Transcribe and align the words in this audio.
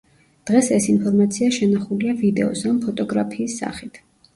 დღეს 0.49 0.69
ეს 0.77 0.87
ინფორმაცია 0.93 1.51
შენახულია 1.59 2.19
ვიდეოს 2.25 2.67
ან 2.75 2.85
ფოტოგრაფიის 2.89 3.65
სახით. 3.65 4.07